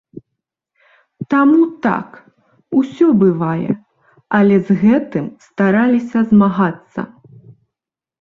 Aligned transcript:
Таму, 1.33 1.57
так, 1.85 2.15
усё 2.79 3.09
бывае, 3.23 3.71
але 4.37 4.55
з 4.69 4.79
гэтым 4.85 5.25
стараліся 5.49 6.19
змагацца. 6.33 7.01